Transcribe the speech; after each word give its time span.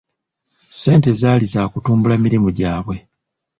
Ssente 0.75 1.09
zaali 1.21 1.45
za 1.53 1.61
kutumbula 1.71 2.15
mirimu 2.23 2.49
gyabwe. 2.57 2.95